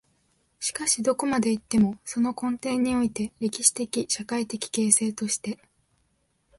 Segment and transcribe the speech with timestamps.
[0.59, 5.59] しかしどこまで行っても、その根底において、歴史的・社会的形成として、